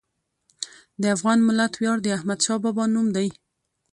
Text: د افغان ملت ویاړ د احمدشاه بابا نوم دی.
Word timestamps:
د 1.01 1.03
افغان 1.15 1.39
ملت 1.47 1.73
ویاړ 1.77 1.97
د 2.03 2.07
احمدشاه 2.17 2.61
بابا 2.63 2.85
نوم 2.93 3.07
دی. 3.15 3.27